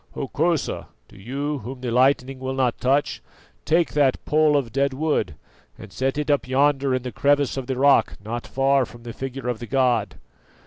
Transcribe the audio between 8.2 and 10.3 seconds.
not far from the figure of the god."